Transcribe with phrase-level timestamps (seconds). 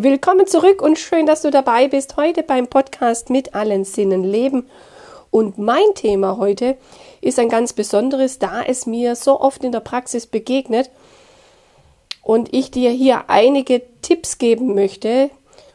[0.00, 4.70] Willkommen zurück und schön, dass du dabei bist heute beim Podcast mit allen Sinnen leben.
[5.30, 6.78] Und mein Thema heute
[7.20, 10.90] ist ein ganz besonderes, da es mir so oft in der Praxis begegnet
[12.22, 15.28] und ich dir hier einige Tipps geben möchte,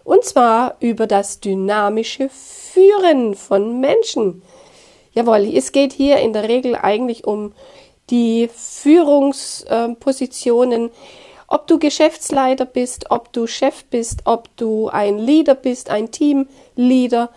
[0.03, 4.41] und zwar über das dynamische Führen von Menschen.
[5.13, 7.53] Jawohl, es geht hier in der Regel eigentlich um
[8.09, 10.89] die Führungspositionen,
[11.47, 17.29] ob du Geschäftsleiter bist, ob du Chef bist, ob du ein Leader bist, ein Teamleader,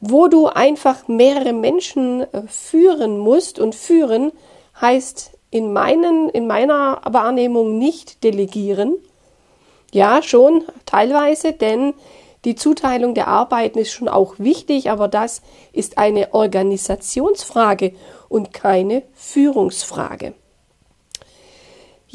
[0.00, 4.32] wo du einfach mehrere Menschen äh, führen musst und führen
[4.80, 8.96] heißt in meinen in meiner Wahrnehmung nicht delegieren.
[9.92, 11.94] Ja, schon teilweise, denn
[12.44, 15.40] die Zuteilung der Arbeiten ist schon auch wichtig, aber das
[15.72, 17.94] ist eine Organisationsfrage
[18.28, 20.34] und keine Führungsfrage.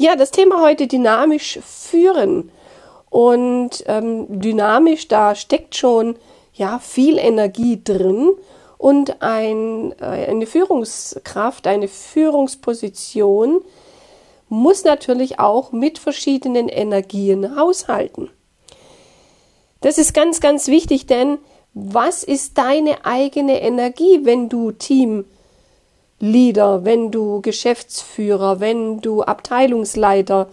[0.00, 2.50] Ja, das Thema heute dynamisch führen.
[3.10, 6.16] Und ähm, dynamisch, da steckt schon
[6.54, 8.30] ja viel Energie drin
[8.78, 13.60] und ein, äh, eine Führungskraft, eine Führungsposition
[14.48, 18.30] muss natürlich auch mit verschiedenen Energien haushalten.
[19.82, 21.36] Das ist ganz, ganz wichtig, denn
[21.74, 25.26] was ist deine eigene Energie, wenn du Team
[26.20, 30.48] Leader, wenn du Geschäftsführer, wenn du Abteilungsleiter,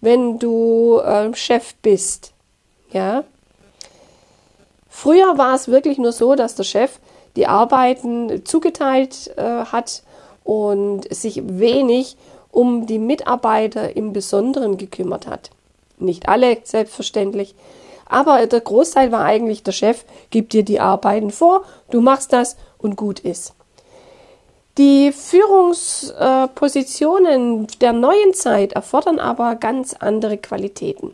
[0.00, 2.32] wenn du äh, Chef bist.
[2.92, 3.24] Ja.
[4.88, 6.98] Früher war es wirklich nur so, dass der Chef
[7.36, 10.02] die Arbeiten zugeteilt äh, hat
[10.44, 12.16] und sich wenig
[12.50, 15.50] um die Mitarbeiter im Besonderen gekümmert hat.
[15.98, 17.54] Nicht alle, selbstverständlich.
[18.06, 22.56] Aber der Großteil war eigentlich der Chef, gibt dir die Arbeiten vor, du machst das
[22.76, 23.54] und gut ist.
[24.78, 31.12] Die Führungspositionen der neuen Zeit erfordern aber ganz andere Qualitäten.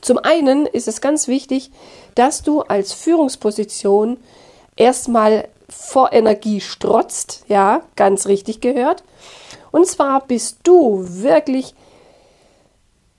[0.00, 1.70] Zum einen ist es ganz wichtig,
[2.14, 4.16] dass du als Führungsposition
[4.76, 9.04] erstmal vor Energie strotzt, ja, ganz richtig gehört.
[9.70, 11.74] Und zwar bist du wirklich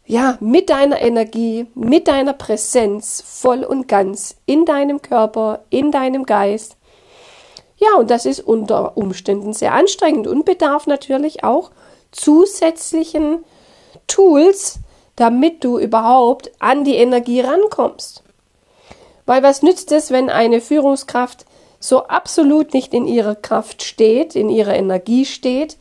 [0.10, 6.26] ja, mit deiner Energie, mit deiner Präsenz voll und ganz in deinem Körper, in deinem
[6.26, 6.78] Geist
[7.80, 11.72] ja, und das ist unter Umständen sehr anstrengend und bedarf natürlich auch
[12.12, 13.46] zusätzlichen
[14.08, 14.80] Tools,
[15.16, 18.24] damit du überhaupt an die Energie rankommst.
[19.26, 21.46] Weil was nützt es, wenn eine Führungskraft
[21.80, 25.78] so absolut nicht in ihrer Kraft steht, in ihrer Energie steht?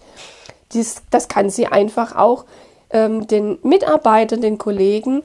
[0.73, 2.45] Dies, das kann sie einfach auch
[2.91, 5.23] ähm, den Mitarbeitern, den Kollegen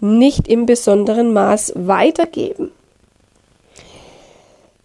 [0.00, 2.72] nicht im besonderen Maß weitergeben.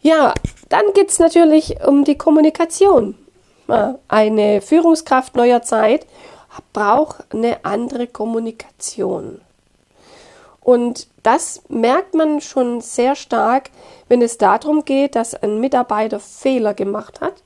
[0.02, 0.34] Ja,
[0.70, 3.16] dann geht es natürlich um die Kommunikation.
[4.08, 6.08] Eine Führungskraft neuer Zeit
[6.74, 9.42] braucht eine andere Kommunikation.
[10.62, 13.72] Und das merkt man schon sehr stark,
[14.08, 17.42] wenn es darum geht, dass ein Mitarbeiter Fehler gemacht hat.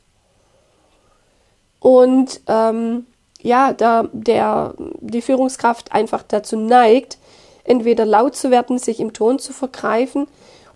[1.80, 3.06] Und ähm,
[3.42, 7.18] ja, da der, die Führungskraft einfach dazu neigt,
[7.64, 10.28] entweder laut zu werden, sich im Ton zu vergreifen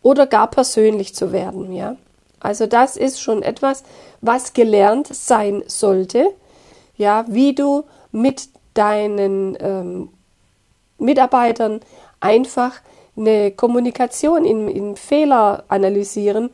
[0.02, 1.96] oder gar persönlich zu werden, ja.
[2.40, 3.84] Also das ist schon etwas,
[4.22, 6.28] was gelernt sein sollte,
[6.96, 10.10] ja, wie du mit deinen ähm,
[10.98, 11.82] Mitarbeitern
[12.20, 12.74] einfach
[13.16, 16.52] eine Kommunikation in, in Fehler analysieren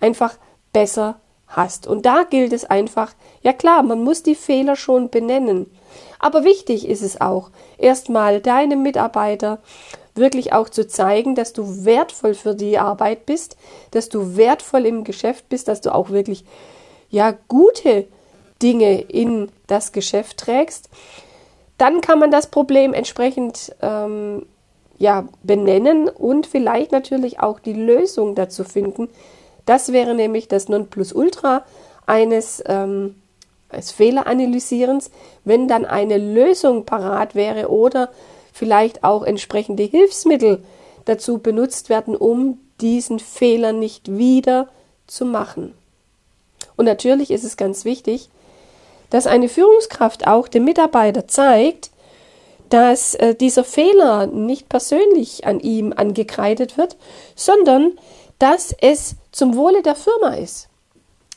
[0.00, 0.34] einfach
[0.72, 1.86] besser hast.
[1.86, 5.70] Und da gilt es einfach, ja klar, man muss die Fehler schon benennen.
[6.18, 9.58] Aber wichtig ist es auch, erstmal deinem Mitarbeiter
[10.16, 13.56] wirklich auch zu zeigen, dass du wertvoll für die Arbeit bist,
[13.90, 16.44] dass du wertvoll im Geschäft bist, dass du auch wirklich
[17.10, 18.06] ja gute
[18.62, 20.88] Dinge in das Geschäft trägst,
[21.78, 24.46] dann kann man das Problem entsprechend ähm,
[24.98, 29.08] ja benennen und vielleicht natürlich auch die Lösung dazu finden.
[29.66, 31.64] Das wäre nämlich das Nonplusultra
[32.06, 33.16] eines ähm,
[33.68, 35.10] als Fehleranalysierens,
[35.44, 38.10] wenn dann eine Lösung parat wäre oder
[38.56, 40.64] vielleicht auch entsprechende Hilfsmittel
[41.04, 44.68] dazu benutzt werden, um diesen Fehler nicht wieder
[45.06, 45.74] zu machen.
[46.76, 48.28] Und natürlich ist es ganz wichtig,
[49.10, 51.90] dass eine Führungskraft auch dem Mitarbeiter zeigt,
[52.70, 56.96] dass äh, dieser Fehler nicht persönlich an ihm angekreidet wird,
[57.34, 57.92] sondern
[58.38, 60.68] dass es zum Wohle der Firma ist.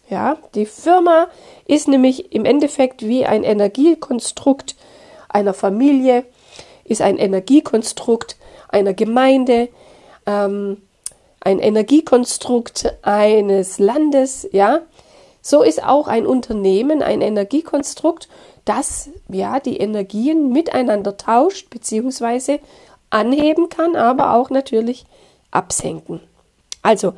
[0.10, 1.27] Ja, die Firma
[1.68, 4.75] ist nämlich im Endeffekt wie ein Energiekonstrukt
[5.27, 6.25] einer Familie,
[6.89, 8.36] ist ein Energiekonstrukt
[8.68, 9.69] einer Gemeinde,
[10.25, 10.81] ähm,
[11.39, 14.81] ein Energiekonstrukt eines Landes, ja.
[15.41, 18.27] So ist auch ein Unternehmen ein Energiekonstrukt,
[18.65, 22.59] das ja die Energien miteinander tauscht, beziehungsweise
[23.09, 25.06] anheben kann, aber auch natürlich
[25.50, 26.19] absenken.
[26.81, 27.13] Also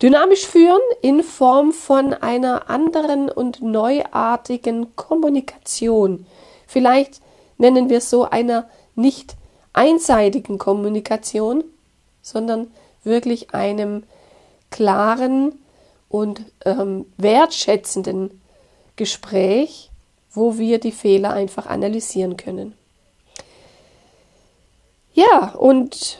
[0.00, 6.26] dynamisch führen in Form von einer anderen und neuartigen Kommunikation.
[6.66, 7.20] Vielleicht
[7.58, 9.36] nennen wir so einer nicht
[9.72, 11.64] einseitigen Kommunikation,
[12.22, 12.68] sondern
[13.04, 14.04] wirklich einem
[14.70, 15.58] klaren
[16.08, 18.40] und ähm, wertschätzenden
[18.96, 19.90] Gespräch,
[20.32, 22.74] wo wir die Fehler einfach analysieren können.
[25.12, 26.18] Ja, und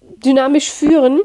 [0.00, 1.20] dynamisch führen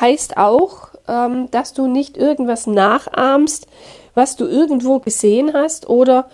[0.00, 3.66] heißt auch, ähm, dass du nicht irgendwas nachahmst,
[4.14, 6.28] was du irgendwo gesehen hast oder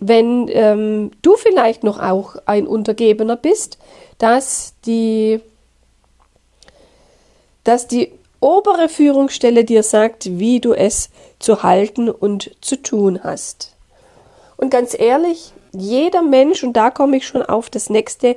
[0.00, 3.78] wenn ähm, du vielleicht noch auch ein Untergebener bist,
[4.18, 5.40] dass die,
[7.64, 13.76] dass die obere Führungsstelle dir sagt, wie du es zu halten und zu tun hast.
[14.56, 18.36] Und ganz ehrlich, jeder Mensch, und da komme ich schon auf das nächste,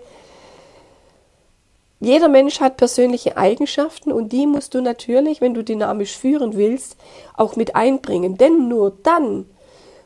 [2.00, 6.98] jeder Mensch hat persönliche Eigenschaften und die musst du natürlich, wenn du dynamisch führen willst,
[7.38, 8.38] auch mit einbringen.
[8.38, 9.46] Denn nur dann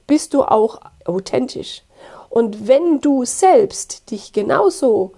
[0.07, 1.83] bist du auch authentisch.
[2.29, 5.11] Und wenn du selbst dich genauso,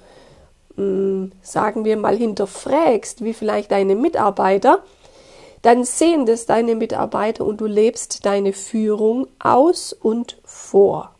[0.75, 4.83] mh, hm, sagen wir mal, hinterfragst, wie vielleicht deine Mitarbeiter,
[5.61, 11.13] dann sehen das deine Mitarbeiter und du lebst deine Führung aus und vor.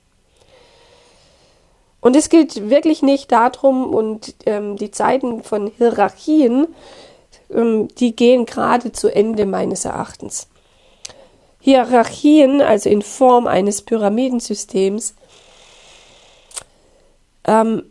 [2.02, 6.68] Und es geht wirklich nicht darum, und ähm, die Zeiten von Hierarchien,
[7.52, 10.48] ähm, die gehen gerade zu Ende meines Erachtens.
[11.70, 15.14] Hierarchien, also in Form eines Pyramidensystems,
[17.46, 17.84] ähm,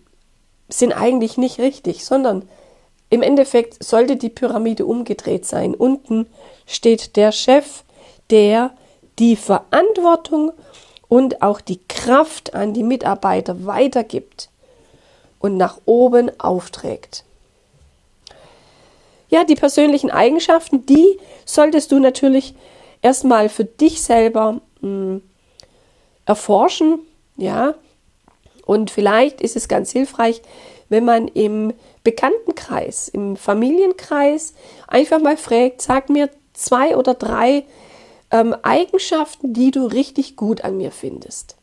[0.68, 2.48] sind eigentlich nicht richtig, sondern
[3.08, 5.76] im Endeffekt sollte die Pyramide umgedreht sein.
[5.76, 6.26] Unten
[6.66, 7.84] steht der Chef,
[8.30, 8.72] der
[9.20, 10.50] die Verantwortung
[11.06, 14.50] und auch die Kraft an die Mitarbeiter weitergibt
[15.38, 17.22] und nach oben aufträgt.
[19.30, 22.54] Ja, die persönlichen Eigenschaften, die solltest du natürlich
[23.02, 25.22] erstmal für dich selber mh, hm,
[26.26, 27.00] erforschen,
[27.36, 27.74] ja.
[28.66, 30.42] Und vielleicht ist es ganz hilfreich,
[30.88, 31.72] wenn man im
[32.04, 34.54] Bekanntenkreis, im Familienkreis
[34.86, 37.64] einfach mal fragt, sag mir zwei oder drei
[38.30, 41.56] ähm, Eigenschaften, die du richtig gut an mir findest.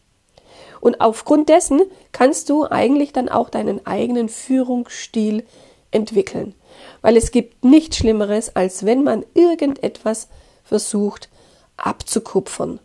[0.81, 5.43] Und aufgrund dessen kannst du eigentlich dann auch deinen eigenen Führungsstil
[5.91, 6.53] entwickeln.
[7.01, 10.27] Weil es gibt nichts Schlimmeres, als wenn man irgendetwas
[10.65, 11.29] versucht
[11.77, 12.79] abzukupfern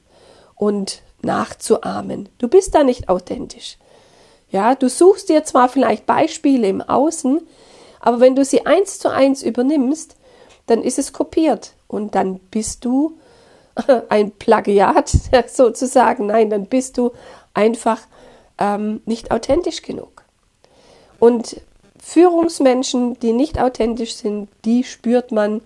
[0.54, 2.28] und nachzuahmen.
[2.38, 3.76] Du bist da nicht authentisch.
[4.50, 7.40] Ja, du suchst dir zwar vielleicht Beispiele im Außen,
[8.00, 10.16] aber wenn du sie eins zu eins übernimmst,
[10.66, 13.18] dann ist es kopiert und dann bist du
[14.08, 15.08] ein Plagiat
[15.48, 16.26] sozusagen.
[16.26, 17.12] Nein, dann bist du
[17.54, 18.00] einfach
[18.58, 20.24] ähm, nicht authentisch genug.
[21.18, 21.60] Und
[22.02, 25.60] Führungsmenschen, die nicht authentisch sind, die spürt man.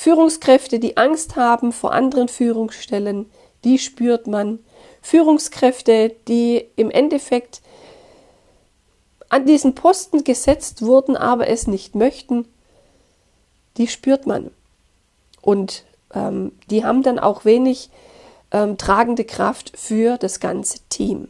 [0.00, 3.30] Führungskräfte, die Angst haben vor anderen Führungsstellen,
[3.64, 4.60] die spürt man.
[5.02, 7.60] Führungskräfte, die im Endeffekt
[9.28, 12.48] an diesen Posten gesetzt wurden, aber es nicht möchten,
[13.76, 14.50] die spürt man.
[15.42, 17.90] Und ähm, die haben dann auch wenig
[18.52, 21.28] ähm, tragende Kraft für das ganze Team.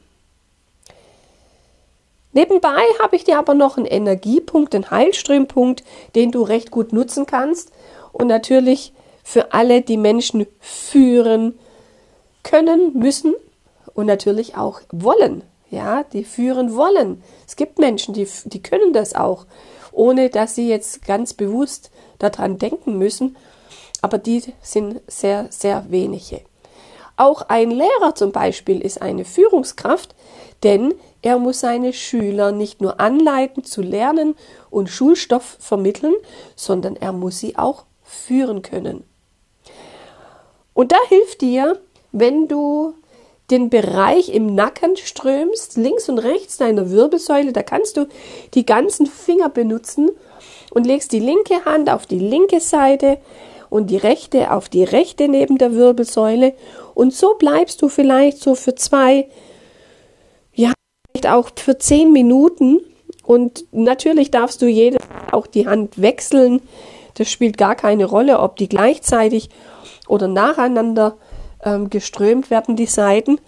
[2.33, 5.83] Nebenbei habe ich dir aber noch einen Energiepunkt, einen Heilströmpunkt,
[6.15, 7.73] den du recht gut nutzen kannst
[8.13, 11.59] und natürlich für alle, die Menschen führen
[12.43, 13.35] können, müssen
[13.95, 15.43] und natürlich auch wollen.
[15.71, 17.23] Ja, die führen wollen.
[17.47, 19.47] Es gibt Menschen, die, die können das auch,
[19.93, 23.37] ohne dass sie jetzt ganz bewusst daran denken müssen
[24.01, 26.43] aber die sind sehr, sehr wenige.
[27.17, 30.15] Auch ein Lehrer zum Beispiel ist eine Führungskraft,
[30.63, 34.37] denn er muss seine Schüler nicht nur anleiten zu lernen
[34.71, 36.15] und Schulstoff vermitteln,
[36.57, 39.05] sondern er muss sie auch führen können.
[40.75, 41.79] Und da hilft dir,
[42.13, 42.95] wenn du
[43.51, 48.07] den Bereich im Nacken strömst, links und rechts deiner Wirbelsäule, da kannst du
[48.55, 50.11] die ganzen Finger benutzen
[50.73, 53.19] und legst die linke Hand auf die linke Seite,
[53.71, 56.53] und die rechte auf die rechte neben der Wirbelsäule.
[56.93, 59.29] Und so bleibst du vielleicht so für zwei,
[60.53, 60.73] ja,
[61.13, 62.81] vielleicht auch für zehn Minuten.
[63.25, 64.99] Und natürlich darfst du jede
[65.31, 66.61] auch die Hand wechseln.
[67.15, 69.51] Das spielt gar keine Rolle, ob die gleichzeitig
[70.09, 71.17] oder nacheinander
[71.65, 73.41] ähm, geströmt werden, die Seiten.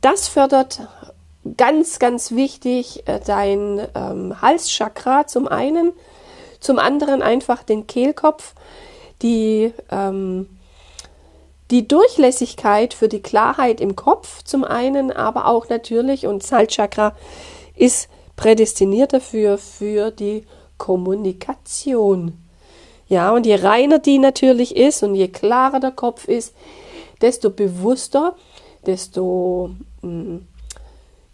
[0.00, 0.80] Das fördert
[1.56, 5.92] ganz, ganz wichtig äh, dein ähm, Halschakra zum einen,
[6.60, 8.54] zum anderen einfach den Kehlkopf
[9.22, 10.48] die, ähm,
[11.70, 17.14] die Durchlässigkeit für die Klarheit im Kopf zum einen, aber auch natürlich, und Salchakra
[17.76, 20.46] ist prädestiniert dafür, für die
[20.80, 22.32] Kommunikation.
[23.06, 26.54] Ja, und je reiner die natürlich ist und je klarer der Kopf ist,
[27.20, 28.34] desto bewusster,
[28.86, 29.70] desto
[30.02, 30.48] mh, hm,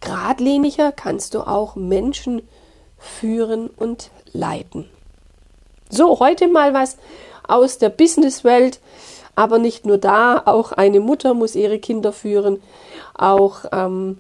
[0.01, 2.43] geradliniger kannst du auch Menschen
[2.99, 4.91] führen und leiten.
[5.91, 6.97] So, heute mal was
[7.47, 8.81] aus der Businesswelt,
[9.37, 12.61] aber nicht nur da, auch eine Mutter muss ihre Kinder führen,
[13.15, 14.19] auch ähm,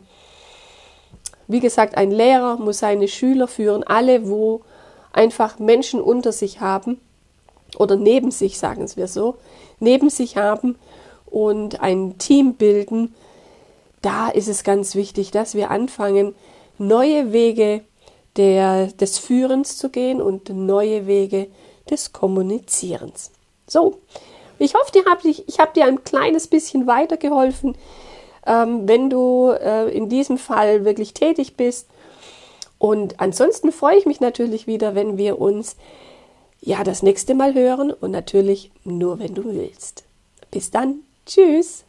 [1.48, 4.62] wie gesagt, ein Lehrer muss seine Schüler führen, alle, wo
[5.16, 7.00] einfach Menschen unter sich haben
[7.78, 9.36] oder neben sich, sagen wir so,
[9.80, 10.76] neben sich haben
[11.26, 13.14] und ein Team bilden,
[14.02, 16.34] da ist es ganz wichtig, dass wir anfangen,
[16.78, 17.82] neue Wege
[18.36, 21.48] der, des Führens zu gehen und neue Wege
[21.90, 23.32] des Kommunizierens.
[23.66, 23.98] So,
[24.58, 24.92] ich hoffe,
[25.46, 27.76] ich habe dir ein kleines bisschen weitergeholfen,
[28.46, 31.88] ähm, wenn du äh, in diesem Fall wirklich tätig bist.
[32.78, 35.76] Und ansonsten freue ich mich natürlich wieder, wenn wir uns
[36.60, 40.04] ja das nächste Mal hören und natürlich nur, wenn du willst.
[40.50, 41.00] Bis dann.
[41.24, 41.84] Tschüss.